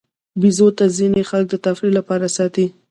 [0.41, 2.65] بیزو ته ځینې خلک د تفریح لپاره ساتي.